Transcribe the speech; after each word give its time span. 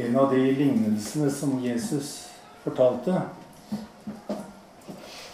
En 0.00 0.16
av 0.16 0.30
de 0.34 0.52
lignelsene 0.52 1.30
som 1.30 1.58
Jesus 1.60 2.28
fortalte, 2.62 3.22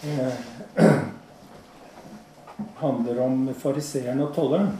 eh, 0.03 0.33
handler 2.81 3.21
om 3.23 3.53
fariseeren 3.55 4.19
og 4.25 4.33
tolleren. 4.35 4.73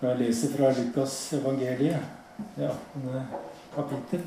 Jeg 0.00 0.20
leser 0.22 0.54
fra 0.54 0.70
Lukas 0.78 1.18
evangeliet, 1.36 2.08
det 2.56 2.70
18. 2.70 3.20
kapittel 3.74 4.24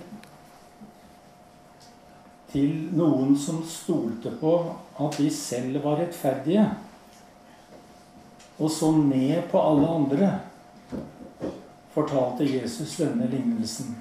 Til 2.51 2.71
noen 3.01 3.33
som 3.39 3.63
stolte 3.65 4.35
på 4.43 4.53
at 4.99 5.17
de 5.17 5.29
selv 5.33 5.81
var 5.87 5.97
rettferdige, 6.03 6.69
og 8.59 8.69
så 8.69 8.93
ned 8.93 9.47
på 9.49 9.65
alle 9.65 9.91
andre 9.97 10.31
fortalte 11.93 12.43
Jesus 12.43 12.97
denne 12.97 13.27
lignelsen. 13.31 13.95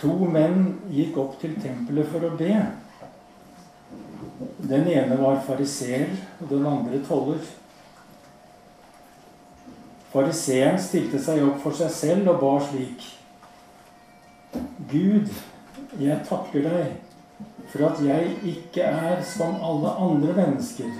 To 0.00 0.16
menn 0.28 0.74
gikk 0.92 1.16
opp 1.20 1.38
til 1.40 1.54
tempelet 1.62 2.10
for 2.12 2.26
å 2.26 2.34
be. 2.36 2.52
Den 4.64 4.88
ene 4.90 5.16
var 5.20 5.40
fariseer, 5.46 6.10
og 6.40 6.50
den 6.50 6.66
andre 6.68 7.00
toller. 7.08 7.40
Fariseeren 10.12 10.78
stilte 10.82 11.20
seg 11.22 11.42
opp 11.46 11.62
for 11.64 11.76
seg 11.76 11.92
selv 11.92 12.34
og 12.34 12.40
bar 12.42 12.64
slik. 12.68 13.08
Gud, 14.90 15.32
jeg 15.98 16.20
takker 16.28 16.68
deg 16.68 16.92
for 17.72 17.88
at 17.88 18.02
jeg 18.04 18.36
ikke 18.46 18.84
er 18.86 19.22
som 19.26 19.56
alle 19.64 19.90
andre 20.04 20.36
mennesker 20.36 20.90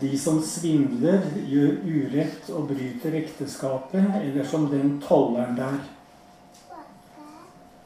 de 0.00 0.18
som 0.18 0.38
svindler, 0.42 1.24
gjør 1.48 1.82
urett 1.84 2.48
og 2.50 2.70
bryter 2.70 3.16
ekteskapet, 3.18 4.14
eller 4.22 4.46
som 4.48 4.68
den 4.70 4.96
tolleren 5.04 5.58
der. 5.58 5.82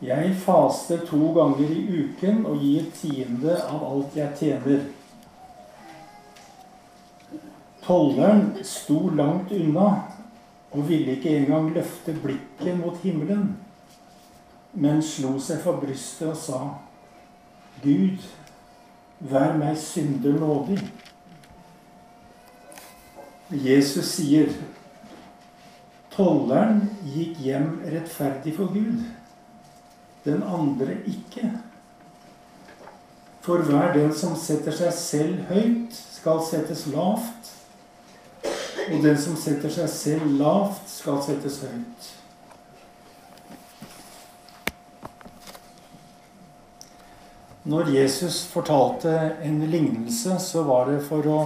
Jeg 0.02 0.34
faster 0.44 1.00
to 1.08 1.32
ganger 1.32 1.72
i 1.72 2.04
uken 2.04 2.44
og 2.46 2.60
gir 2.60 2.84
tiende 2.94 3.56
av 3.64 3.84
alt 3.86 4.16
jeg 4.16 4.36
tjener. 4.38 4.82
Tolleren 7.86 8.50
sto 8.66 9.06
langt 9.16 9.54
unna 9.56 9.88
og 10.74 10.88
ville 10.88 11.16
ikke 11.16 11.32
engang 11.38 11.70
løfte 11.72 12.12
blikket 12.22 12.76
mot 12.76 12.98
himmelen, 13.02 13.54
men 14.76 15.00
slo 15.02 15.38
seg 15.40 15.62
for 15.64 15.80
brystet 15.80 16.28
og 16.28 16.36
sa, 16.36 16.60
Gud, 17.80 18.20
vær 19.20 19.56
meg 19.56 19.78
synder 19.80 20.36
nådig. 20.42 20.80
Jesus 23.50 24.08
sier 24.16 24.50
tolleren 26.10 26.80
gikk 27.06 27.38
hjem 27.44 27.68
rettferdig 27.86 28.56
for 28.56 28.72
Gud, 28.74 29.04
den 30.24 30.42
andre 30.42 30.96
ikke. 31.06 31.52
For 33.46 33.62
hver 33.62 33.92
den 33.94 34.10
som 34.16 34.34
setter 34.34 34.74
seg 34.74 34.90
selv 34.98 35.44
høyt, 35.52 35.94
skal 35.94 36.40
settes 36.42 36.88
lavt. 36.90 37.52
Og 38.90 39.04
den 39.04 39.18
som 39.22 39.36
setter 39.38 39.70
seg 39.70 39.90
selv 39.92 40.32
lavt, 40.40 40.88
skal 40.90 41.20
settes 41.22 41.60
høyt. 41.62 42.08
Når 47.66 47.92
Jesus 47.94 48.44
fortalte 48.50 49.14
en 49.46 49.62
lignelse, 49.70 50.40
så 50.42 50.66
var 50.66 50.90
det 50.90 51.00
for 51.06 51.30
å 51.30 51.38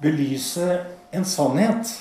belyse 0.00 0.84
en 1.10 1.24
sannhet. 1.24 1.92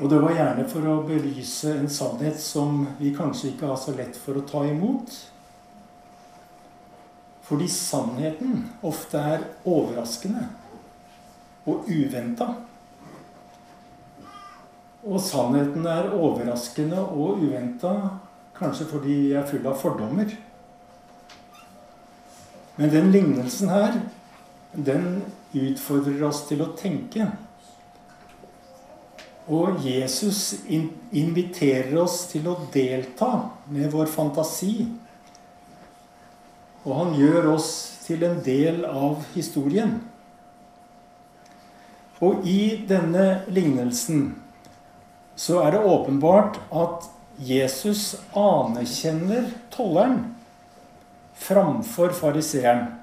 Og 0.00 0.10
det 0.12 0.18
var 0.20 0.34
gjerne 0.36 0.66
for 0.68 0.88
å 0.92 0.98
belyse 1.08 1.72
en 1.72 1.88
sannhet 1.88 2.36
som 2.40 2.82
vi 2.98 3.14
kanskje 3.16 3.54
ikke 3.54 3.70
har 3.70 3.80
så 3.80 3.94
lett 3.96 4.18
for 4.20 4.36
å 4.36 4.44
ta 4.48 4.60
imot. 4.68 5.14
Fordi 7.46 7.68
sannheten 7.70 8.64
ofte 8.84 9.22
er 9.22 9.44
overraskende 9.64 10.48
og 11.66 11.88
uventa. 11.88 12.50
Og 15.06 15.22
sannheten 15.22 15.86
er 15.88 16.10
overraskende 16.10 17.00
og 17.00 17.44
uventa 17.46 17.94
kanskje 18.56 18.88
fordi 18.90 19.16
vi 19.28 19.32
er 19.38 19.46
full 19.48 19.66
av 19.68 19.78
fordommer. 19.80 20.34
Men 22.76 22.92
den 22.92 23.12
lignelsen 23.14 23.70
her 23.72 24.00
den 24.76 25.22
utfordrer 25.56 26.22
oss 26.28 26.44
til 26.48 26.62
å 26.64 26.72
tenke. 26.76 27.28
Og 29.46 29.78
Jesus 29.86 30.56
inviterer 30.66 31.94
oss 32.02 32.24
til 32.32 32.48
å 32.50 32.56
delta 32.74 33.30
med 33.70 33.92
vår 33.94 34.10
fantasi. 34.10 34.88
Og 36.82 36.92
han 36.98 37.14
gjør 37.18 37.52
oss 37.54 37.70
til 38.06 38.24
en 38.26 38.40
del 38.42 38.84
av 38.88 39.22
historien. 39.34 40.00
Og 42.22 42.46
i 42.48 42.86
denne 42.88 43.42
lignelsen 43.52 44.30
så 45.36 45.60
er 45.62 45.76
det 45.76 45.84
åpenbart 45.84 46.58
at 46.72 47.10
Jesus 47.36 48.14
anerkjenner 48.32 49.50
tolleren 49.74 50.22
framfor 51.36 52.14
fariseeren. 52.16 52.94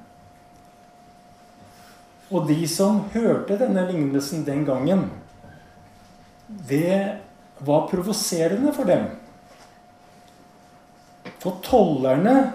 Og 2.33 2.47
de 2.49 2.63
som 2.69 3.03
hørte 3.13 3.59
denne 3.59 3.85
lignelsen 3.91 4.41
den 4.47 4.63
gangen, 4.65 5.05
det 6.47 7.19
var 7.61 7.85
provoserende 7.91 8.73
for 8.73 8.89
dem. 8.89 9.05
For 11.43 11.61
tollerne, 11.63 12.51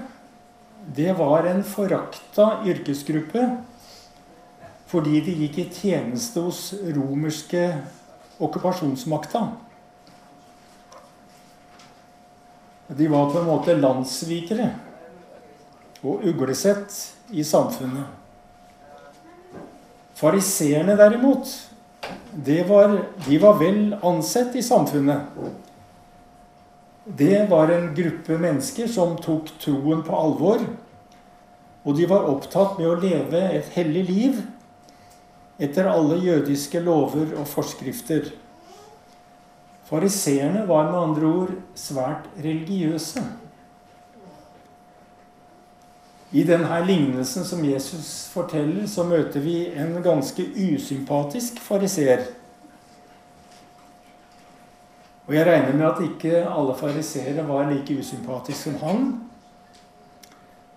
det 0.96 1.14
var 1.18 1.46
en 1.46 1.62
forakta 1.64 2.58
yrkesgruppe 2.66 3.44
fordi 4.88 5.18
de 5.20 5.34
gikk 5.42 5.58
i 5.60 5.66
tjeneste 5.68 6.40
hos 6.40 6.60
romerske 6.96 7.60
okkupasjonsmakta. 8.40 9.42
De 12.96 13.08
var 13.12 13.28
på 13.28 13.42
en 13.42 13.50
måte 13.50 13.76
landssvikere 13.76 14.70
og 16.00 16.24
uglesett 16.24 16.96
i 17.36 17.44
samfunnet. 17.44 18.17
Fariseerne 20.18 20.96
derimot, 20.98 21.46
var, 22.68 22.98
de 23.26 23.38
var 23.38 23.58
vel 23.60 23.96
ansett 24.02 24.56
i 24.56 24.62
samfunnet. 24.62 25.20
Det 27.04 27.46
var 27.50 27.70
en 27.70 27.94
gruppe 27.94 28.38
mennesker 28.38 28.90
som 28.90 29.14
tok 29.22 29.52
troen 29.62 30.02
på 30.02 30.16
alvor. 30.18 30.64
Og 31.86 31.96
de 31.96 32.08
var 32.10 32.26
opptatt 32.28 32.80
med 32.80 32.90
å 32.90 32.98
leve 32.98 33.44
et 33.60 33.70
hellig 33.78 34.04
liv 34.10 34.42
etter 35.58 35.86
alle 35.90 36.18
jødiske 36.22 36.82
lover 36.82 37.36
og 37.38 37.46
forskrifter. 37.48 38.28
Fariseerne 39.88 40.66
var 40.68 40.90
med 40.90 40.98
andre 41.00 41.30
ord 41.44 41.54
svært 41.78 42.26
religiøse. 42.42 43.22
I 46.32 46.42
denne 46.44 46.80
lignelsen 46.84 47.44
som 47.44 47.64
Jesus 47.64 48.28
forteller, 48.32 48.84
så 48.86 49.04
møter 49.08 49.40
vi 49.40 49.62
en 49.72 49.94
ganske 50.04 50.44
usympatisk 50.52 51.60
fariseer. 51.64 52.26
Og 55.28 55.34
jeg 55.36 55.46
regner 55.48 55.76
med 55.76 55.86
at 55.88 56.02
ikke 56.04 56.42
alle 56.48 56.74
fariseere 56.76 57.44
var 57.48 57.70
like 57.70 57.96
usympatiske 57.96 58.70
som 58.70 58.76
han. 58.82 59.08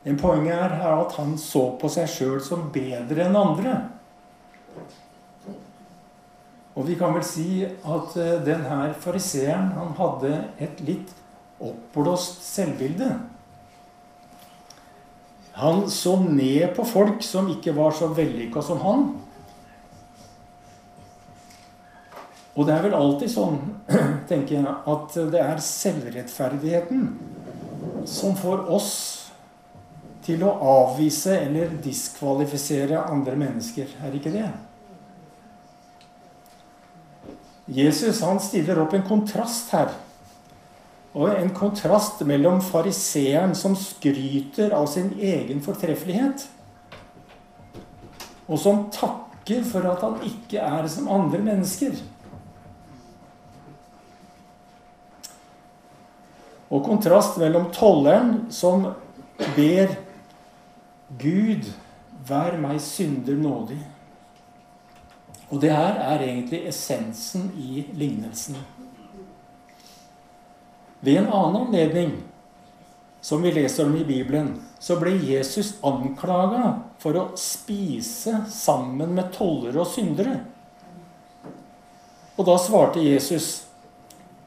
Men 0.03 0.19
poenget 0.19 0.55
er 0.55 0.87
at 0.87 1.15
han 1.19 1.37
så 1.39 1.67
på 1.79 1.91
seg 1.91 2.09
sjøl 2.11 2.39
som 2.43 2.69
bedre 2.73 3.27
enn 3.27 3.37
andre. 3.37 3.75
Og 6.75 6.87
vi 6.87 6.95
kan 6.99 7.11
vel 7.15 7.23
si 7.27 7.63
at 7.67 8.15
eh, 8.19 8.39
denne 8.47 8.93
fariseeren 9.03 9.91
hadde 9.99 10.31
et 10.63 10.79
litt 10.87 11.11
oppblåst 11.61 12.39
selvbilde. 12.47 13.11
Han 15.61 15.83
så 15.93 16.15
ned 16.19 16.71
på 16.75 16.83
folk 16.89 17.21
som 17.21 17.49
ikke 17.53 17.75
var 17.77 17.93
så 17.93 18.07
vellykka 18.17 18.63
som 18.65 18.79
han. 18.81 19.03
Og 22.57 22.65
det 22.65 22.73
er 22.73 22.87
vel 22.87 22.95
alltid 22.97 23.29
sånn, 23.29 23.59
tenker 24.31 24.57
jeg, 24.57 24.65
at 24.65 25.19
det 25.31 25.43
er 25.43 25.61
selvrettferdigheten 25.61 27.05
som 28.09 28.33
får 28.39 28.65
oss 28.73 28.91
til 30.25 30.41
å 30.45 30.55
avvise 30.71 31.37
eller 31.45 31.77
diskvalifisere 31.85 32.97
andre 33.05 33.37
mennesker. 33.39 33.93
Er 34.01 34.09
det 34.09 34.21
ikke 34.23 34.33
det? 34.33 34.49
Jesus 37.71 38.25
han 38.25 38.41
stiller 38.41 38.81
opp 38.81 38.97
en 38.97 39.05
kontrast 39.05 39.69
her. 39.77 39.93
Og 41.11 41.27
en 41.35 41.51
kontrast 41.51 42.21
mellom 42.23 42.61
fariseeren 42.63 43.55
som 43.57 43.75
skryter 43.75 44.71
av 44.75 44.87
sin 44.87 45.11
egen 45.19 45.59
fortreffelighet, 45.63 46.45
og 48.47 48.59
som 48.59 48.85
takker 48.91 49.63
for 49.67 49.87
at 49.91 50.03
han 50.05 50.17
ikke 50.27 50.63
er 50.63 50.87
som 50.91 51.09
andre 51.11 51.39
mennesker. 51.43 51.99
Og 56.71 56.85
kontrast 56.87 57.35
mellom 57.39 57.67
tolleren 57.75 58.45
som 58.55 58.87
ber 59.57 59.97
Gud, 61.19 61.67
vær 62.27 62.55
meg 62.61 62.79
synder 62.83 63.35
nådig. 63.35 63.79
Og 65.51 65.59
det 65.59 65.71
her 65.75 65.97
er 65.99 66.23
egentlig 66.23 66.61
essensen 66.69 67.49
i 67.59 67.83
lignelsen. 67.91 68.55
Ved 71.01 71.17
en 71.17 71.31
annen 71.33 71.61
anledning, 71.65 72.11
som 73.21 73.41
vi 73.41 73.51
leser 73.51 73.85
om 73.85 73.95
i 73.97 74.05
Bibelen, 74.05 74.53
så 74.79 74.97
ble 75.01 75.15
Jesus 75.25 75.75
anklaga 75.85 76.75
for 77.01 77.17
å 77.17 77.25
spise 77.37 78.43
sammen 78.49 79.13
med 79.17 79.33
tollere 79.33 79.81
og 79.81 79.89
syndere. 79.89 80.39
Og 82.37 82.47
da 82.47 82.57
svarte 82.61 83.01
Jesus 83.01 83.51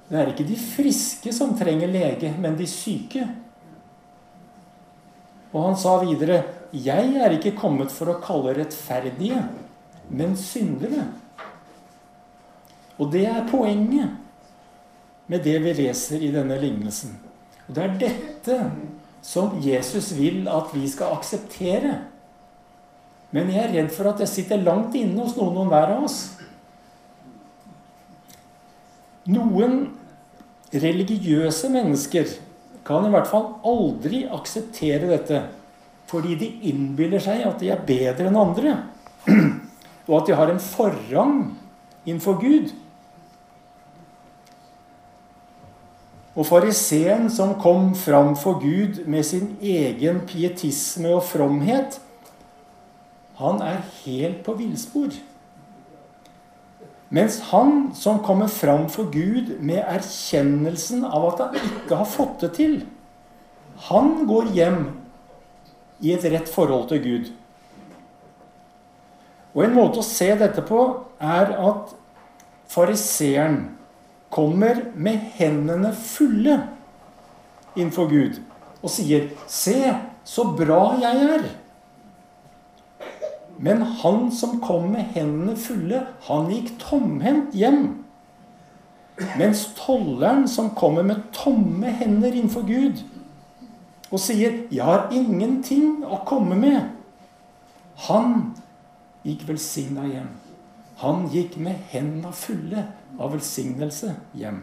det 0.05 0.19
er 0.21 0.31
ikke 0.31 0.47
de 0.47 0.57
friske 0.61 1.33
som 1.33 1.55
trenger 1.57 1.91
lege, 1.91 2.29
men 2.39 2.59
de 2.59 2.67
syke. 2.69 3.25
Og 5.55 5.63
han 5.69 5.77
sa 5.77 5.97
videre, 6.03 6.43
'Jeg 6.73 7.17
er 7.17 7.31
ikke 7.31 7.57
kommet 7.57 7.91
for 7.91 8.11
å 8.11 8.21
kalle 8.21 8.55
rettferdige, 8.55 9.49
men 10.11 10.37
syndere'. 10.37 11.09
Og 12.99 13.11
det 13.11 13.27
er 13.27 13.49
poenget 13.49 14.11
med 15.31 15.45
det 15.45 15.57
vi 15.65 15.73
leser 15.79 16.23
i 16.23 16.33
denne 16.35 16.59
lignelsen. 16.61 17.15
Og 17.69 17.77
det 17.77 17.85
er 17.85 17.99
dette 18.01 18.59
som 19.25 19.57
Jesus 19.65 20.13
vil 20.19 20.45
at 20.53 20.73
vi 20.75 20.85
skal 20.91 21.17
akseptere. 21.17 21.97
Men 23.35 23.51
jeg 23.51 23.63
er 23.65 23.73
redd 23.73 23.93
for 23.95 24.11
at 24.11 24.21
det 24.21 24.29
sitter 24.31 24.63
langt 24.63 24.95
inne 24.99 25.25
hos 25.25 25.37
noen 25.39 25.65
og 25.65 25.73
hver 25.73 25.95
av 25.97 26.07
oss. 26.07 26.19
Noen 29.33 29.87
religiøse 30.75 31.71
mennesker 31.73 32.37
kan 32.85 33.07
i 33.07 33.13
hvert 33.15 33.31
fall 33.31 33.55
aldri 33.65 34.27
akseptere 34.29 35.09
dette 35.09 35.45
fordi 36.11 36.35
de 36.37 36.49
innbiller 36.69 37.23
seg 37.23 37.47
at 37.49 37.57
de 37.63 37.71
er 37.73 37.81
bedre 37.89 38.29
enn 38.29 38.37
andre, 38.37 38.75
og 40.07 40.13
at 40.19 40.29
de 40.29 40.35
har 40.37 40.51
en 40.53 40.61
forrang 40.61 41.39
innenfor 42.05 42.37
Gud. 42.43 42.75
Og 46.35 46.49
fariseeren 46.49 47.29
som 47.31 47.55
kom 47.63 47.93
fram 47.95 48.35
for 48.37 48.59
Gud 48.63 49.05
med 49.07 49.23
sin 49.27 49.53
egen 49.63 50.25
pietisme 50.27 51.13
og 51.15 51.23
fromhet, 51.29 52.01
han 53.39 53.63
er 53.63 53.85
helt 54.03 54.43
på 54.47 54.57
villspor. 54.59 55.15
Mens 57.15 57.39
han 57.53 57.93
som 57.95 58.19
kommer 58.27 58.51
fram 58.51 58.89
for 58.91 59.11
Gud 59.13 59.55
med 59.63 59.85
erkjennelsen 59.87 61.05
av 61.07 61.29
at 61.29 61.43
han 61.45 61.71
ikke 61.71 61.99
har 62.01 62.11
fått 62.11 62.43
det 62.43 62.53
til, 62.59 62.77
han 63.87 64.25
går 64.27 64.51
hjem 64.55 64.81
i 66.03 66.15
et 66.15 66.27
rett 66.31 66.51
forhold 66.51 66.89
til 66.91 67.03
Gud. 67.03 67.31
Og 69.55 69.65
En 69.65 69.77
måte 69.77 70.03
å 70.03 70.07
se 70.07 70.33
dette 70.39 70.63
på 70.67 70.81
er 71.23 71.55
at 71.55 71.95
fariseeren 72.71 73.74
kommer 74.35 74.81
med 74.95 75.21
hendene 75.39 75.93
fulle 75.95 76.57
innenfor 77.77 78.09
Gud 78.11 78.41
og 78.83 78.91
sier 78.91 79.29
'Se, 79.47 79.95
så 80.25 80.45
bra 80.57 80.99
jeg 81.01 81.17
er'. 81.17 81.51
Men 83.59 83.83
han 83.83 84.31
som 84.33 84.61
kom 84.61 84.91
med 84.91 85.15
hendene 85.15 85.57
fulle, 85.57 86.07
han 86.21 86.51
gikk 86.51 86.79
tomhendt 86.79 87.55
hjem. 87.55 88.05
Mens 89.39 89.71
tolleren 89.77 90.49
som 90.49 90.71
kommer 90.71 91.03
med 91.03 91.23
tomme 91.33 91.87
hender 91.87 92.33
innenfor 92.33 92.67
Gud 92.67 93.05
og 94.11 94.21
sier 94.21 94.67
'Jeg 94.71 94.85
har 94.85 95.09
ingenting 95.13 96.05
å 96.05 96.25
komme 96.27 96.55
med', 96.57 96.91
han 97.97 98.57
gikk 99.25 99.49
velsigna 99.49 100.07
hjem. 100.07 100.44
Han 101.03 101.27
gikk 101.33 101.57
med 101.59 101.81
hendene 101.91 102.31
fulle 102.37 102.87
av 103.19 103.35
velsignelse 103.35 104.15
hjem. 104.39 104.63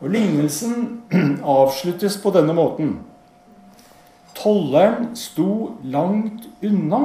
Og 0.00 0.10
Lignelsen 0.12 1.02
avsluttes 1.56 2.18
på 2.20 2.32
denne 2.36 2.56
måten. 2.56 2.98
Tolleren 4.36 5.14
sto 5.16 5.76
langt 5.84 6.48
unna 6.64 7.02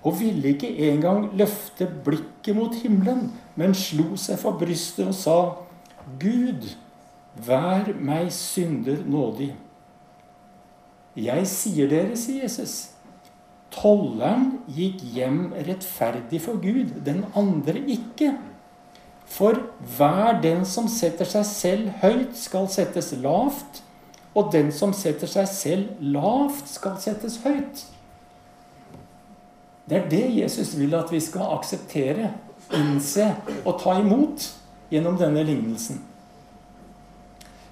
og 0.00 0.16
ville 0.20 0.54
ikke 0.54 0.70
engang 0.88 1.26
løfte 1.36 1.88
blikket 2.04 2.56
mot 2.56 2.74
himmelen, 2.74 3.26
men 3.56 3.76
slo 3.76 4.16
seg 4.16 4.40
for 4.40 4.56
brystet 4.60 5.10
og 5.10 5.16
sa, 5.16 5.36
Gud, 6.20 6.70
vær 7.46 7.92
meg 8.00 8.30
synder 8.32 9.04
nådig. 9.04 9.52
Jeg 11.20 11.46
sier 11.50 11.90
dere, 11.90 12.16
sier 12.16 12.46
Jesus, 12.46 12.94
tolleren 13.74 14.60
gikk 14.70 15.02
hjem 15.14 15.52
rettferdig 15.66 16.40
for 16.42 16.60
Gud, 16.62 16.96
den 17.06 17.24
andre 17.38 17.78
ikke. 17.78 18.34
For 19.30 19.60
hver 19.96 20.40
den 20.42 20.64
som 20.66 20.88
setter 20.90 21.28
seg 21.28 21.46
selv 21.46 22.02
høyt, 22.02 22.34
skal 22.34 22.66
settes 22.72 23.12
lavt, 23.22 23.82
og 24.34 24.50
den 24.54 24.70
som 24.74 24.92
setter 24.94 25.30
seg 25.30 25.48
selv 25.50 26.02
lavt, 26.02 26.66
skal 26.70 26.98
settes 27.02 27.38
høyt. 27.44 27.86
Det 29.90 29.98
er 29.98 30.10
det 30.10 30.26
Jesus 30.36 30.76
vil 30.78 30.94
at 30.94 31.10
vi 31.10 31.20
skal 31.22 31.50
akseptere, 31.56 32.32
innse 32.74 33.32
og 33.64 33.80
ta 33.82 33.96
imot 33.98 34.44
gjennom 34.90 35.16
denne 35.18 35.42
lignelsen. 35.46 35.98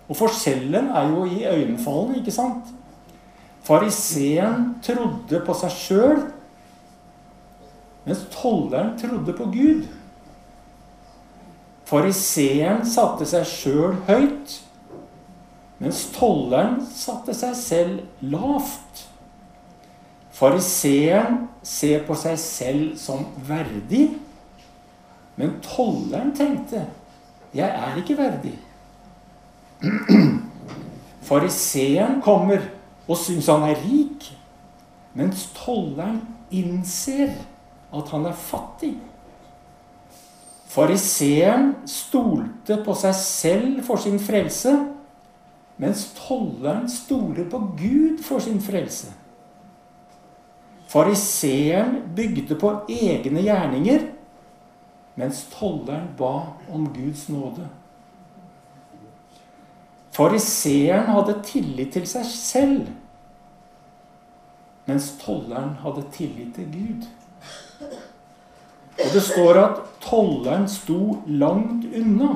Og 0.08 0.16
forskjellen 0.16 0.88
er 0.88 1.10
jo 1.12 1.26
i 1.28 1.44
øyenfallene, 1.46 2.18
ikke 2.18 2.34
sant? 2.34 2.70
Fariseeren 3.68 4.78
trodde 4.80 5.42
på 5.44 5.54
seg 5.60 5.72
sjøl, 5.76 6.20
mens 8.06 8.22
tolleren 8.32 8.94
trodde 8.96 9.34
på 9.36 9.48
Gud. 9.52 9.82
Fariseeren 11.88 12.80
satte 12.88 13.28
seg 13.28 13.44
sjøl 13.48 13.98
høyt, 14.08 14.54
mens 15.82 16.00
tolleren 16.14 16.78
satte 16.88 17.36
seg 17.36 17.52
selv 17.60 18.30
lavt. 18.32 19.04
Fariseeren 20.38 21.42
ser 21.60 22.06
på 22.08 22.16
seg 22.16 22.40
selv 22.40 22.96
som 22.96 23.26
verdig, 23.50 24.06
men 25.36 25.58
tolleren 25.62 26.32
tenkte 26.32 26.86
'Jeg 27.52 27.68
er 27.68 27.96
ikke 28.00 28.16
verdig'. 28.16 28.58
Fariseeren 31.28 32.20
kommer 32.24 32.77
og 33.08 33.16
syns 33.16 33.48
han 33.48 33.64
er 33.70 33.78
rik, 33.80 34.28
mens 35.16 35.48
tolleren 35.56 36.20
innser 36.54 37.32
at 37.94 38.10
han 38.12 38.26
er 38.28 38.36
fattig. 38.36 38.94
Fariseeren 40.68 41.72
stolte 41.88 42.76
på 42.84 42.94
seg 43.00 43.16
selv 43.16 43.80
for 43.86 44.00
sin 44.00 44.20
frelse, 44.20 44.74
mens 45.80 46.10
tolleren 46.18 46.88
stoler 46.92 47.48
på 47.48 47.62
Gud 47.78 48.20
for 48.26 48.44
sin 48.44 48.60
frelse. 48.60 49.14
Fariseeren 50.88 52.02
bygde 52.16 52.56
på 52.60 52.74
egne 52.92 53.44
gjerninger, 53.44 54.06
mens 55.18 55.46
tolleren 55.52 56.12
ba 56.18 56.34
om 56.72 56.88
Guds 56.92 57.28
nåde. 57.32 57.68
Fariseeren 60.18 61.12
hadde 61.14 61.36
tillit 61.46 61.92
til 61.94 62.06
seg 62.10 62.24
selv, 62.26 62.86
mens 64.88 65.12
tolleren 65.20 65.76
hadde 65.84 66.02
tillit 66.10 66.56
til 66.56 66.66
Gud. 66.72 67.04
Og 68.98 69.12
det 69.14 69.22
står 69.22 69.60
at 69.62 69.76
tolleren 70.02 70.66
sto 70.66 71.20
langt 71.30 71.86
unna. 71.94 72.32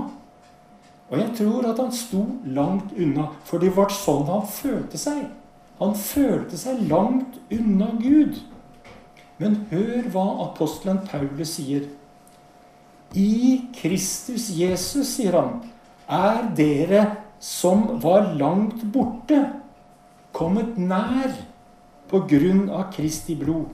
Og 1.11 1.19
jeg 1.19 1.33
tror 1.41 1.67
at 1.73 1.81
han 1.83 1.91
sto 1.97 2.23
langt 2.47 2.93
unna, 2.95 3.27
for 3.49 3.59
det 3.59 3.73
var 3.75 3.91
sånn 3.91 4.31
han 4.31 4.47
følte 4.47 5.01
seg. 5.01 5.25
Han 5.81 5.97
følte 5.99 6.61
seg 6.61 6.85
langt 6.87 7.41
unna 7.51 7.91
Gud. 7.99 8.39
Men 9.43 9.59
hør 9.73 10.07
hva 10.15 10.29
apostelen 10.47 11.03
Paulus 11.09 11.57
sier. 11.57 11.91
I 13.19 13.67
Kristus 13.75 14.53
Jesus, 14.55 15.17
sier 15.17 15.35
han, 15.41 15.59
er 16.07 16.47
dere 16.55 17.03
som 17.43 17.89
var 18.03 18.33
langt 18.39 18.85
borte, 18.95 19.41
kommet 20.33 20.79
nær 20.79 21.35
på 22.11 22.23
grunn 22.31 22.69
av 22.71 22.93
Kristi 22.95 23.35
blod. 23.39 23.73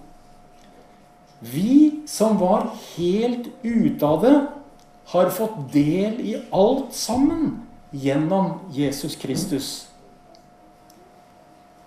Vi 1.38 2.02
som 2.08 2.38
var 2.40 2.70
helt 2.96 3.50
ute 3.62 4.06
av 4.06 4.24
det, 4.24 4.38
har 5.08 5.30
fått 5.32 5.60
del 5.72 6.18
i 6.20 6.34
alt 6.52 6.92
sammen 6.96 7.62
gjennom 7.92 8.58
Jesus 8.74 9.16
Kristus. 9.16 9.68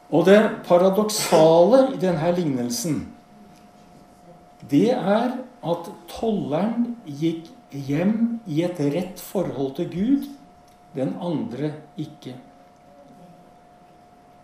Og 0.09 0.25
det 0.25 0.39
paradoksale 0.67 1.91
i 1.93 1.99
denne 2.01 2.31
lignelsen 2.37 3.03
det 4.71 4.91
er 4.93 5.33
at 5.61 5.89
tolleren 6.09 6.93
gikk 7.05 7.49
hjem 7.71 8.39
i 8.49 8.61
et 8.65 8.79
rett 8.93 9.21
forhold 9.21 9.75
til 9.79 9.89
Gud, 9.91 10.27
den 10.95 11.15
andre 11.21 11.73
ikke. 11.97 12.35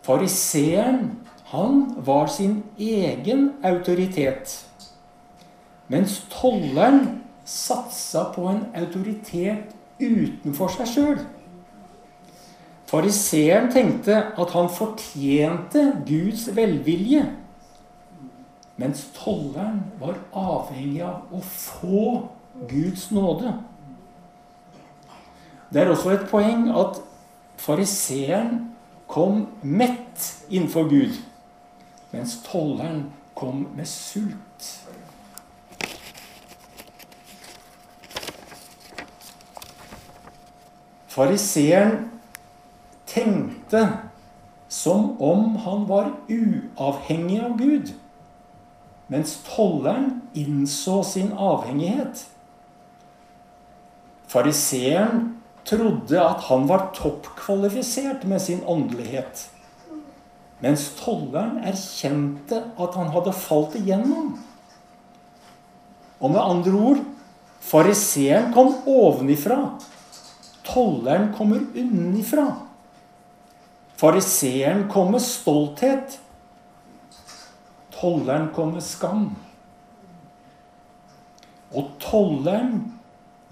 Fariseeren, 0.08 1.18
han 1.52 1.96
var 1.98 2.28
sin 2.28 2.64
egen 2.80 3.50
autoritet. 3.64 4.68
Mens 5.88 6.22
tolleren 6.32 7.24
satsa 7.48 8.24
på 8.36 8.48
en 8.52 8.66
autoritet 8.76 9.76
utenfor 10.00 10.72
seg 10.72 10.92
sjøl. 10.92 11.20
Fariseeren 12.88 13.68
tenkte 13.72 14.16
at 14.40 14.56
han 14.56 14.70
fortjente 14.72 15.84
Guds 16.08 16.48
velvilje. 16.56 17.26
Mens 18.80 19.08
tolleren 19.16 19.82
var 20.00 20.20
avhengig 20.32 21.02
av 21.04 21.34
å 21.36 21.42
få 21.44 22.04
Guds 22.70 23.10
nåde. 23.12 23.58
Det 25.74 25.82
er 25.82 25.90
også 25.90 26.10
et 26.16 26.28
poeng 26.30 26.70
at 26.72 27.00
fariseeren 27.60 28.62
kom 29.08 29.48
mett 29.62 30.46
innenfor 30.50 30.88
Gud, 30.90 31.18
mens 32.12 32.38
tolleren 32.46 33.06
kom 33.36 33.68
med 33.76 33.86
sult. 33.86 34.68
Fariseeren 41.08 42.12
tenkte 43.10 43.88
som 44.70 45.16
om 45.22 45.56
han 45.56 45.88
var 45.90 46.12
uavhengig 46.30 47.40
av 47.42 47.58
Gud, 47.58 47.94
mens 49.08 49.40
tolleren 49.48 50.22
innså 50.38 51.02
sin 51.04 51.32
avhengighet. 51.34 52.28
Fariseeren 54.28 55.34
trodde 55.68 56.22
at 56.24 56.48
han 56.48 56.68
var 56.70 56.90
toppkvalifisert 56.96 58.24
med 58.30 58.42
sin 58.42 58.64
åndelighet, 58.64 59.50
mens 60.64 60.88
tolleren 61.00 61.60
erkjente 61.68 62.64
at 62.80 62.96
han 62.98 63.12
hadde 63.14 63.36
falt 63.36 63.76
igjennom. 63.78 64.34
Og 66.18 66.34
med 66.34 66.42
andre 66.42 66.80
ord 66.92 67.04
fariseeren 67.68 68.50
kom 68.56 68.74
ovenifra 68.88 69.60
Tolleren 70.68 71.34
kommer 71.34 71.62
unnifra. 71.76 72.48
Fariseeren 73.96 74.90
kom 74.92 75.12
med 75.12 75.24
stolthet. 75.24 76.20
Tolleren 77.96 78.50
kom 78.56 78.74
med 78.76 78.84
skam. 78.84 79.30
Og 81.72 81.94
tolleren 82.04 82.82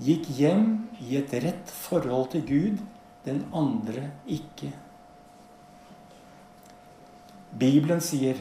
gikk 0.04 0.28
hjem 0.36 0.66
i 1.04 1.18
et 1.20 1.34
rett 1.44 1.72
forhold 1.72 2.32
til 2.36 2.46
Gud, 2.48 2.84
den 3.26 3.44
andre 3.54 4.10
ikke. 4.28 4.72
Bibelen 7.56 8.02
sier 8.04 8.40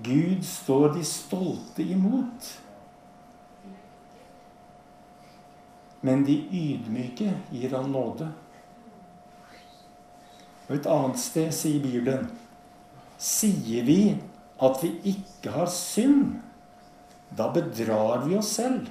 Gud 0.00 0.42
står 0.46 0.94
de 0.94 1.04
stolte 1.04 1.84
imot. 1.84 2.50
men 6.00 6.24
de 6.24 6.36
ydmyke 6.52 7.32
gir 7.52 7.74
han 7.76 7.90
nåde. 7.92 8.28
Og 10.68 10.76
et 10.76 10.88
annet 10.88 11.20
sted 11.20 11.50
sier 11.54 11.82
Bibelen 11.82 12.28
Sier 13.20 13.84
vi 13.84 14.14
at 14.64 14.78
vi 14.80 14.94
ikke 15.12 15.52
har 15.52 15.68
synd, 15.72 16.38
da 17.36 17.50
bedrar 17.52 18.24
vi 18.24 18.38
oss 18.38 18.54
selv, 18.56 18.86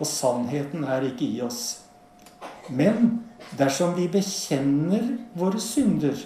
og 0.00 0.08
sannheten 0.08 0.84
er 0.88 1.04
ikke 1.10 1.28
i 1.28 1.40
oss. 1.44 1.84
Men 2.70 3.26
dersom 3.58 3.94
vi 3.98 4.08
bekjenner 4.10 5.16
våre 5.36 5.60
synder, 5.62 6.16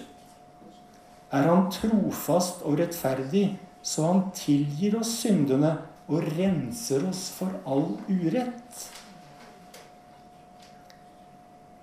er 1.33 1.49
Han 1.49 1.67
trofast 1.73 2.61
og 2.63 2.79
rettferdig, 2.79 3.57
så 3.83 4.07
Han 4.07 4.29
tilgir 4.37 4.99
oss 4.99 5.11
syndene 5.21 5.75
og 6.07 6.23
renser 6.37 7.03
oss 7.09 7.27
for 7.35 7.51
all 7.65 7.97
urett. 8.07 8.85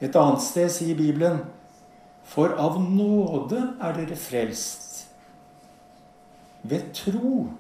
Et 0.02 0.16
annet 0.18 0.42
sted 0.42 0.70
sier 0.72 0.98
Bibelen 0.98 1.42
For 2.32 2.54
av 2.58 2.78
nåde 2.80 3.60
er 3.82 3.98
dere 3.98 4.16
frelst. 4.18 5.04
Ved 6.62 6.92
tro. 6.96 7.50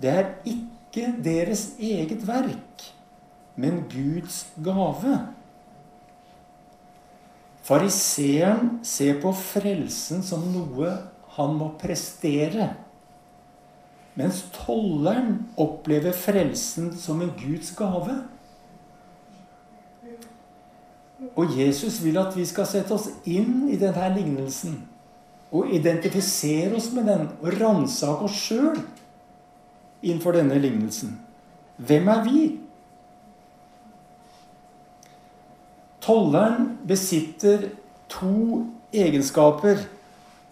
Det 0.00 0.10
er 0.12 0.30
ikke 0.46 1.10
deres 1.24 1.74
eget 1.82 2.22
verk, 2.28 2.86
men 3.56 3.82
Guds 3.90 4.44
gave. 4.62 5.18
Fariseeren 7.66 8.76
ser 8.86 9.18
på 9.22 9.32
frelsen 9.34 10.22
som 10.22 10.44
noe 10.52 10.92
han 11.36 11.56
må 11.58 11.72
prestere. 11.80 12.70
Mens 14.16 14.44
tolleren 14.54 15.42
opplever 15.60 16.14
frelsen 16.16 16.92
som 16.96 17.20
en 17.24 17.32
Guds 17.36 17.72
gave. 17.76 18.14
Og 21.36 21.56
Jesus 21.58 21.98
vil 22.04 22.16
at 22.20 22.36
vi 22.36 22.44
skal 22.48 22.68
sette 22.68 22.94
oss 22.94 23.08
inn 23.28 23.66
i 23.72 23.80
denne 23.80 24.12
lignelsen. 24.14 24.78
Og 25.52 25.72
identifisere 25.74 26.76
oss 26.76 26.90
med 26.94 27.08
den 27.08 27.26
og 27.40 27.58
ransake 27.60 28.28
oss 28.28 28.38
sjøl 28.46 28.78
innenfor 30.02 30.36
denne 30.36 30.58
lignelsen. 30.60 31.16
Hvem 31.76 32.08
er 32.12 32.24
vi? 32.24 32.44
Tolleren 36.06 36.76
besitter 36.86 37.64
to 38.08 38.62
egenskaper 38.94 39.80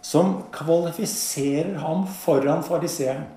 som 0.02 0.40
kvalifiserer 0.52 1.78
ham 1.78 2.08
foran 2.10 2.64
fariseeren. 2.66 3.28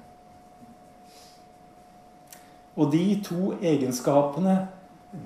Og 2.77 2.89
de 2.93 3.19
to 3.25 3.51
egenskapene 3.61 4.55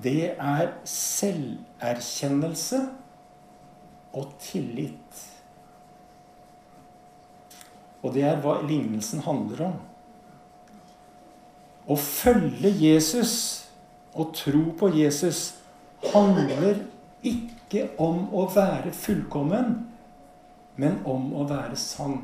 det 0.04 0.34
er 0.36 0.68
selverkjennelse 0.88 2.82
og 4.12 4.28
tillit. 4.40 5.24
Og 8.02 8.12
det 8.14 8.26
er 8.28 8.36
hva 8.44 8.58
lignelsen 8.66 9.24
handler 9.24 9.64
om. 9.70 9.80
Å 11.88 11.96
følge 11.98 12.70
Jesus 12.76 13.34
og 14.12 14.36
tro 14.36 14.68
på 14.78 14.92
Jesus 14.92 15.61
handler 16.10 16.82
ikke 17.22 17.86
om 18.02 18.26
å 18.34 18.46
være 18.52 18.92
fullkommen, 18.96 19.74
men 20.76 20.98
om 21.08 21.30
å 21.36 21.46
være 21.48 21.78
sann. 21.78 22.18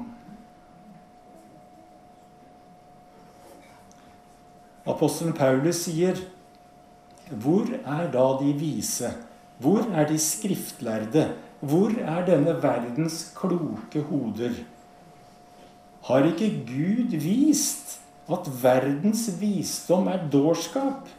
Apostelen 4.89 5.37
Paulus 5.37 5.85
sier 5.85 6.19
hvor 7.29 7.69
er 7.77 8.09
da 8.13 8.25
de 8.41 8.55
vise? 8.57 9.11
Hvor 9.61 9.85
er 9.93 10.09
de 10.09 10.17
skriftlærde? 10.23 11.27
Hvor 11.61 11.93
er 11.93 12.25
denne 12.25 12.55
verdens 12.63 13.27
kloke 13.37 14.01
hoder? 14.09 14.55
Har 16.09 16.25
ikke 16.25 16.49
Gud 16.65 17.17
vist 17.21 17.99
at 18.33 18.49
verdens 18.63 19.27
visdom 19.41 20.09
er 20.09 20.25
dårskap? 20.33 21.11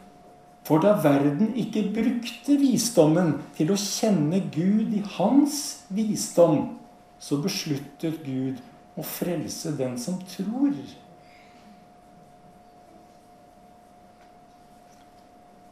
For 0.64 0.82
da 0.82 0.92
verden 1.02 1.54
ikke 1.58 1.86
brukte 1.94 2.56
visdommen 2.60 3.36
til 3.56 3.72
å 3.72 3.78
kjenne 3.80 4.42
Gud 4.52 4.92
i 4.94 5.02
hans 5.16 5.84
visdom, 5.90 6.76
så 7.20 7.40
besluttet 7.40 8.20
Gud 8.24 8.60
å 8.98 9.04
frelse 9.06 9.72
den 9.78 9.96
som 10.00 10.18
tror. 10.30 10.74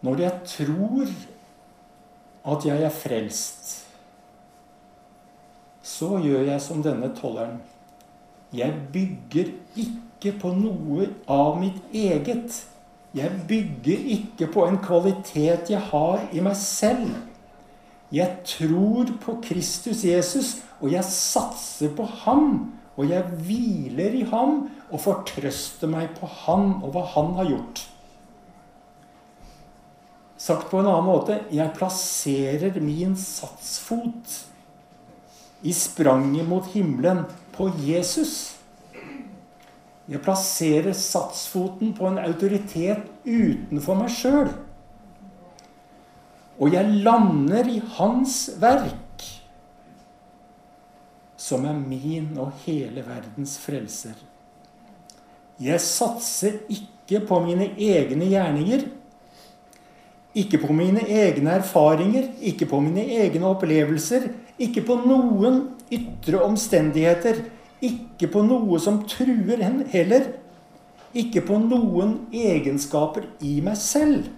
Når 0.00 0.22
jeg 0.22 0.40
tror 0.46 1.12
at 2.48 2.64
jeg 2.64 2.84
er 2.86 2.94
frelst, 2.94 3.72
så 5.82 6.18
gjør 6.22 6.46
jeg 6.46 6.62
som 6.62 6.82
denne 6.84 7.10
tolleren. 7.16 7.58
Jeg 8.54 8.72
bygger 8.92 9.50
ikke 9.76 10.32
på 10.40 10.52
noe 10.56 11.08
av 11.28 11.58
mitt 11.60 11.80
eget. 11.92 12.62
Jeg 13.16 13.32
bygger 13.48 14.08
ikke 14.14 14.46
på 14.52 14.66
en 14.68 14.78
kvalitet 14.84 15.70
jeg 15.72 15.80
har 15.90 16.26
i 16.32 16.42
meg 16.44 16.56
selv. 16.60 17.08
Jeg 18.12 18.40
tror 18.44 19.08
på 19.20 19.38
Kristus 19.44 20.04
Jesus, 20.04 20.58
og 20.80 20.92
jeg 20.92 21.04
satser 21.04 21.94
på 21.96 22.04
ham. 22.24 22.72
Og 22.98 23.08
jeg 23.10 23.22
hviler 23.46 24.16
i 24.18 24.24
ham 24.26 24.64
og 24.90 25.00
fortrøster 25.00 25.90
meg 25.90 26.10
på 26.18 26.26
han 26.44 26.80
og 26.82 26.90
hva 26.94 27.04
han 27.14 27.34
har 27.38 27.48
gjort. 27.52 27.84
Sagt 30.38 30.70
på 30.70 30.80
en 30.80 30.86
annen 30.86 31.06
måte 31.06 31.40
jeg 31.54 31.74
plasserer 31.78 32.78
min 32.82 33.16
satsfot 33.18 34.36
i 35.66 35.72
spranget 35.74 36.46
mot 36.46 36.66
himmelen 36.74 37.24
på 37.54 37.70
Jesus. 37.82 38.57
Jeg 40.08 40.22
plasserer 40.24 40.94
satsfoten 40.96 41.92
på 41.96 42.08
en 42.08 42.20
autoritet 42.22 43.04
utenfor 43.26 43.98
meg 43.98 44.12
sjøl. 44.12 44.48
Og 46.58 46.72
jeg 46.72 47.02
lander 47.04 47.68
i 47.68 47.76
hans 47.98 48.38
verk, 48.58 49.26
som 51.38 51.66
er 51.68 51.76
min 51.76 52.32
og 52.40 52.56
hele 52.64 53.04
verdens 53.06 53.58
frelser. 53.60 54.16
Jeg 55.60 55.82
satser 55.82 56.56
ikke 56.72 57.20
på 57.28 57.42
mine 57.44 57.68
egne 57.76 58.30
gjerninger, 58.30 58.88
ikke 60.38 60.60
på 60.62 60.72
mine 60.76 61.04
egne 61.04 61.58
erfaringer, 61.60 62.32
ikke 62.40 62.68
på 62.70 62.80
mine 62.80 63.04
egne 63.20 63.48
opplevelser, 63.48 64.28
ikke 64.58 64.86
på 64.88 64.98
noen 65.04 65.62
ytre 65.94 66.42
omstendigheter 66.46 67.44
ikke 67.84 68.30
på 68.32 68.42
noe 68.46 68.78
som 68.82 69.02
truer 69.08 69.62
henne 69.62 69.86
heller. 69.92 70.32
Ikke 71.16 71.42
på 71.46 71.58
noen 71.62 72.18
egenskaper 72.34 73.26
i 73.44 73.58
meg 73.64 73.78
selv. 73.80 74.28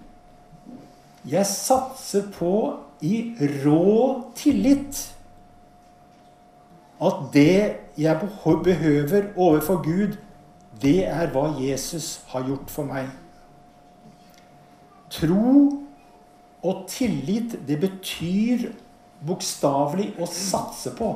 Jeg 1.27 1.45
satser 1.45 2.29
på 2.33 2.53
i 3.01 3.33
rå 3.63 4.31
tillit 4.37 5.01
at 7.01 7.21
det 7.33 7.77
jeg 7.97 8.19
behøver 8.63 9.31
overfor 9.35 9.81
Gud, 9.81 10.17
det 10.81 11.05
er 11.05 11.29
hva 11.33 11.47
Jesus 11.57 12.21
har 12.29 12.45
gjort 12.45 12.69
for 12.69 12.85
meg. 12.89 13.09
Tro 15.11 15.81
og 16.61 16.85
tillit, 16.89 17.57
det 17.67 17.79
betyr 17.81 18.69
bokstavelig 19.25 20.11
å 20.21 20.29
satse 20.29 20.93
på. 20.97 21.09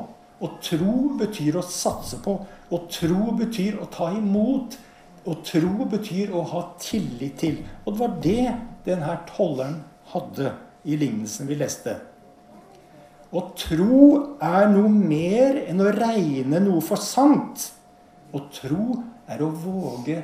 Å 0.45 0.49
tro 0.61 0.95
betyr 1.17 1.57
å 1.57 1.63
satse 1.65 2.19
på. 2.21 2.35
Å 2.45 2.77
tro 2.91 3.31
betyr 3.39 3.79
å 3.81 3.87
ta 3.89 4.11
imot. 4.13 4.77
Å 5.25 5.33
tro 5.45 5.87
betyr 5.89 6.33
å 6.35 6.43
ha 6.51 6.61
tillit 6.81 7.39
til. 7.41 7.61
Og 7.85 7.95
det 7.95 8.01
var 8.01 8.17
det 8.21 8.49
denne 8.85 9.15
tolleren 9.31 9.79
hadde 10.11 10.51
i 10.85 10.97
lignelsen 11.01 11.49
vi 11.49 11.57
leste. 11.57 11.95
Å 13.35 13.41
tro 13.57 14.09
er 14.43 14.69
noe 14.71 14.91
mer 14.91 15.63
enn 15.65 15.81
å 15.81 15.91
regne 15.95 16.61
noe 16.61 16.83
for 16.85 17.01
sant. 17.01 17.71
Å 18.35 18.43
tro 18.53 19.01
er 19.31 19.41
å 19.41 19.49
våge 19.49 20.21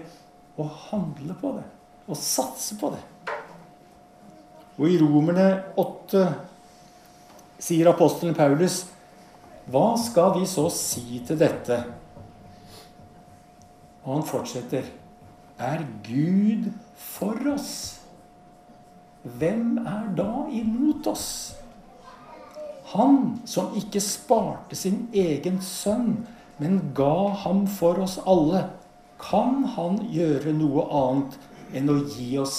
å 0.62 0.68
handle 0.92 1.36
på 1.42 1.56
det. 1.58 1.66
Å 2.12 2.18
satse 2.18 2.78
på 2.78 2.92
det. 2.94 3.01
Og 4.78 4.88
i 4.90 5.00
Romerne 5.01 5.48
8 5.82 6.24
sier 7.62 7.90
apostelen 7.90 8.38
Paulus 8.38 8.84
hva 9.72 9.96
skal 10.00 10.34
vi 10.40 10.46
så 10.50 10.66
si 10.74 11.22
til 11.28 11.40
dette? 11.40 11.78
Og 14.04 14.18
han 14.18 14.28
fortsetter. 14.28 14.88
Er 15.62 15.84
Gud 16.04 16.72
for 16.98 17.38
oss? 17.54 17.74
Hvem 19.24 19.78
er 19.86 20.08
da 20.18 20.48
imot 20.50 21.08
oss? 21.12 21.28
Han 22.92 23.38
som 23.48 23.75
ikke 23.78 24.01
sparte 24.04 24.75
sin 24.75 25.06
egen 25.13 25.62
sønn, 25.63 26.25
men 26.60 26.82
ga 26.98 27.30
ham 27.46 27.63
for 27.70 28.01
oss 28.04 28.18
alle, 28.28 28.66
kan 29.22 29.63
han 29.78 30.01
gjøre 30.12 30.51
noe 30.58 30.88
annet 31.04 31.38
enn 31.78 31.94
å 31.94 32.01
gi 32.10 32.34
oss 32.42 32.58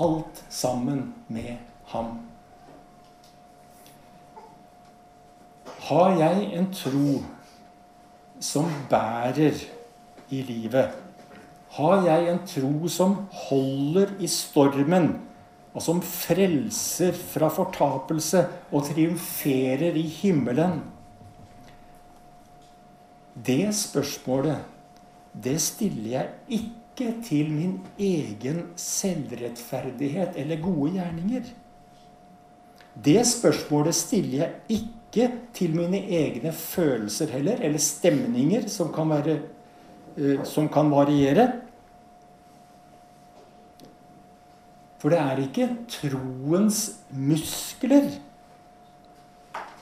alt 0.00 0.42
sammen 0.48 1.10
med 1.28 1.60
ham? 1.92 2.16
Har 5.90 6.12
jeg 6.20 6.42
en 6.54 6.68
tro 6.70 7.16
som 8.38 8.68
bærer 8.86 9.56
i 10.30 10.42
livet? 10.46 10.92
Har 11.74 12.04
jeg 12.04 12.28
en 12.30 12.38
tro 12.46 12.90
som 12.90 13.16
holder 13.48 14.12
i 14.22 14.28
stormen, 14.30 15.08
og 15.74 15.82
som 15.82 15.98
frelser 16.06 17.10
fra 17.32 17.48
fortapelse 17.50 18.44
og 18.70 18.86
triumferer 18.86 19.98
i 19.98 20.04
himmelen? 20.20 20.78
Det 23.34 23.74
spørsmålet, 23.74 24.62
det 25.34 25.56
stiller 25.62 26.10
jeg 26.12 26.60
ikke 26.60 27.10
til 27.26 27.50
min 27.50 27.74
egen 27.98 28.62
selvrettferdighet 28.78 30.38
eller 30.38 30.62
gode 30.62 30.94
gjerninger. 31.00 31.50
Det 32.94 33.20
spørsmålet 33.26 33.94
stiller 34.04 34.38
jeg 34.44 34.78
ikke 34.78 34.99
ikke 35.10 35.30
til 35.54 35.74
mine 35.74 35.98
egne 35.98 36.52
følelser 36.52 37.26
heller, 37.34 37.58
eller 37.60 37.78
stemninger 37.78 38.68
som 38.68 38.92
kan, 38.94 39.10
være, 39.10 39.40
uh, 40.16 40.44
som 40.44 40.68
kan 40.68 40.90
variere. 40.90 41.48
For 44.98 45.08
det 45.08 45.18
er 45.18 45.42
ikke 45.42 45.68
troens 45.88 47.00
muskler 47.10 48.10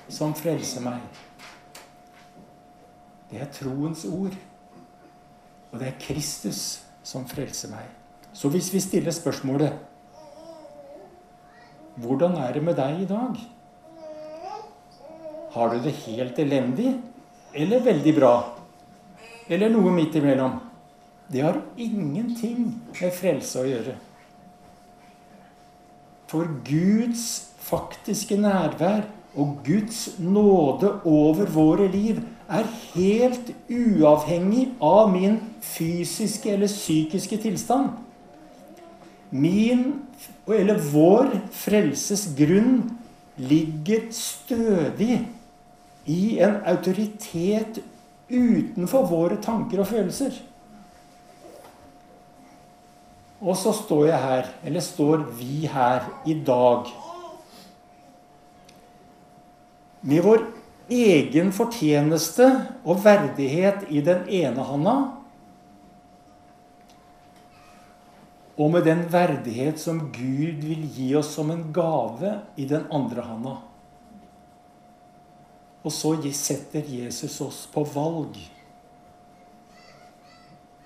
som 0.08 0.34
frelser 0.34 0.84
meg. 0.86 1.02
Det 3.28 3.42
er 3.42 3.50
troens 3.52 4.06
ord. 4.08 4.36
Og 5.68 5.80
det 5.80 5.90
er 5.90 6.00
Kristus 6.00 6.80
som 7.04 7.26
frelser 7.28 7.68
meg. 7.72 7.84
Så 8.32 8.48
hvis 8.48 8.72
vi 8.72 8.80
stiller 8.80 9.12
spørsmålet 9.12 9.72
Hvordan 11.98 12.36
er 12.38 12.52
det 12.54 12.62
med 12.62 12.76
deg 12.78 13.00
i 13.02 13.06
dag? 13.10 13.57
Har 15.58 15.72
du 15.74 15.80
det 15.82 15.96
helt 16.04 16.38
elendig 16.38 16.92
eller 17.52 17.80
veldig 17.82 18.14
bra? 18.14 18.34
Eller 19.50 19.72
noe 19.72 19.90
midt 19.90 20.14
imellom? 20.20 20.52
Det 21.26 21.40
har 21.42 21.56
ingenting 21.74 22.68
med 22.94 23.14
frelse 23.16 23.64
å 23.64 23.66
gjøre. 23.66 23.94
For 26.30 26.46
Guds 26.62 27.24
faktiske 27.64 28.38
nærvær 28.38 29.02
og 29.38 29.56
Guds 29.66 30.20
nåde 30.22 30.92
over 31.08 31.50
våre 31.50 31.88
liv 31.90 32.20
er 32.48 32.68
helt 32.94 33.50
uavhengig 33.66 34.68
av 34.78 35.10
min 35.10 35.40
fysiske 35.64 36.52
eller 36.54 36.70
psykiske 36.70 37.40
tilstand. 37.42 37.96
Min, 39.34 39.82
eller 40.46 40.78
vår 40.94 41.34
frelses 41.52 42.28
grunn 42.38 42.94
ligger 43.42 44.06
stødig 44.14 45.18
i 46.08 46.38
en 46.40 46.60
autoritet 46.66 47.80
utenfor 48.28 49.08
våre 49.08 49.36
tanker 49.44 49.82
og 49.82 49.90
følelser. 49.90 50.36
Og 53.38 53.54
så 53.56 53.72
står 53.76 54.08
jeg 54.08 54.22
her, 54.22 54.48
eller 54.66 54.82
står 54.82 55.28
vi 55.38 55.68
her 55.70 56.08
i 56.26 56.34
dag, 56.46 56.88
med 60.08 60.24
vår 60.24 60.42
egen 60.88 61.52
fortjeneste 61.54 62.48
og 62.86 63.04
verdighet 63.04 63.86
i 63.92 64.02
den 64.02 64.24
ene 64.40 64.64
handa, 64.64 64.96
og 68.58 68.72
med 68.74 68.88
den 68.88 69.04
verdighet 69.12 69.78
som 69.78 70.00
Gud 70.10 70.64
vil 70.64 70.86
gi 70.96 71.12
oss 71.18 71.30
som 71.36 71.52
en 71.54 71.68
gave 71.74 72.40
i 72.58 72.66
den 72.66 72.88
andre 72.90 73.22
handa. 73.22 73.58
Og 75.82 75.92
så 75.94 76.14
setter 76.34 76.86
Jesus 76.86 77.40
oss 77.40 77.66
på 77.72 77.84
valg. 77.94 78.36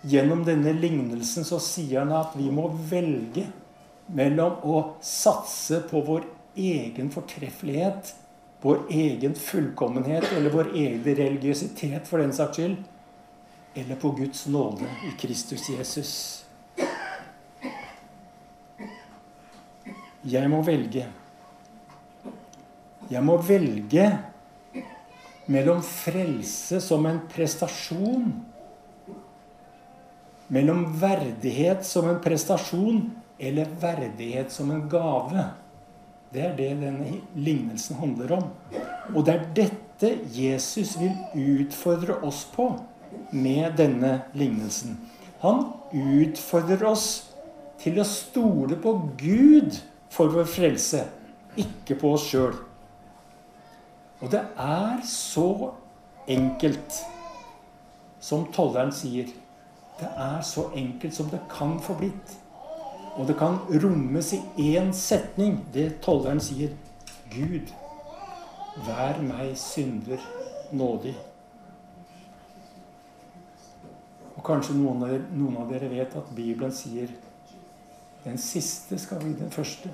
Gjennom 0.03 0.43
denne 0.45 0.73
lignelsen 0.75 1.47
så 1.47 1.61
sier 1.63 2.03
han 2.03 2.13
at 2.17 2.35
vi 2.35 2.51
må 2.51 2.67
velge 2.91 3.47
mellom 4.13 4.59
å 4.67 4.79
satse 5.05 5.79
på 5.89 6.03
vår 6.05 6.27
egen 6.59 7.11
fortreffelighet, 7.15 8.15
vår 8.63 8.83
egen 8.91 9.35
fullkommenhet 9.39 10.27
eller 10.37 10.55
vår 10.55 10.73
egen 10.75 11.05
religiøsitet 11.07 12.11
for 12.11 12.23
den 12.23 12.35
saks 12.35 12.59
skyld, 12.59 12.77
eller 13.75 13.97
på 13.97 14.11
Guds 14.19 14.45
nåde 14.53 14.91
i 15.07 15.15
Kristus 15.19 15.71
Jesus. 15.71 16.13
Jeg 20.23 20.51
må 20.51 20.61
velge. 20.67 21.07
Jeg 23.11 23.23
må 23.27 23.39
velge 23.43 24.05
mellom 25.47 25.83
frelse 25.83 26.81
som 26.81 27.07
en 27.07 27.21
prestasjon, 27.33 28.33
mellom 30.53 30.85
verdighet 31.01 31.87
som 31.87 32.09
en 32.09 32.21
prestasjon 32.23 33.07
eller 33.39 33.71
verdighet 33.81 34.53
som 34.53 34.71
en 34.71 34.85
gave. 34.89 35.45
Det 36.33 36.45
er 36.47 36.55
det 36.57 36.71
denne 36.81 37.19
lignelsen 37.37 37.99
handler 38.01 38.37
om. 38.39 38.45
Og 39.15 39.25
det 39.27 39.35
er 39.35 39.49
dette 39.57 40.13
Jesus 40.33 40.95
vil 41.01 41.15
utfordre 41.61 42.21
oss 42.25 42.45
på 42.53 42.71
med 43.33 43.77
denne 43.81 44.19
lignelsen. 44.37 44.97
Han 45.43 45.67
utfordrer 45.93 46.85
oss 46.89 47.07
til 47.83 47.99
å 47.99 48.07
stole 48.07 48.79
på 48.81 48.95
Gud 49.21 49.81
for 50.13 50.33
vår 50.33 50.47
frelse, 50.49 51.07
ikke 51.59 51.99
på 51.99 52.13
oss 52.15 52.29
sjøl. 52.31 52.55
Og 54.23 54.31
det 54.31 54.43
er 54.57 55.01
så 55.07 55.73
enkelt 56.31 56.99
som 58.23 58.47
tolleren 58.55 58.93
sier. 58.95 59.33
Det 59.99 60.09
er 60.09 60.41
så 60.47 60.69
enkelt 60.79 61.15
som 61.15 61.31
det 61.33 61.43
kan 61.51 61.75
få 61.83 61.97
blitt. 61.99 62.37
Og 63.19 63.27
det 63.29 63.37
kan 63.37 63.59
rommes 63.83 64.33
i 64.33 64.41
én 64.73 64.93
setning, 64.97 65.59
det 65.75 66.01
tolleren 66.05 66.41
sier. 66.41 66.73
Gud, 67.33 67.75
vær 68.87 69.21
meg 69.27 69.57
synder 69.59 70.23
nådig. 70.73 71.17
Og 74.37 74.41
kanskje 74.47 74.79
noen 74.79 75.03
av, 75.03 75.13
dere, 75.13 75.29
noen 75.37 75.61
av 75.61 75.69
dere 75.71 75.91
vet 75.93 76.17
at 76.17 76.33
Bibelen 76.35 76.73
sier 76.75 77.11
den 78.23 78.39
siste 78.39 78.97
skal 79.03 79.19
bli 79.19 79.35
den 79.35 79.51
første, 79.51 79.91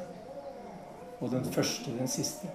og 1.18 1.30
den 1.32 1.44
første 1.52 1.96
den 1.96 2.08
siste. 2.08 2.50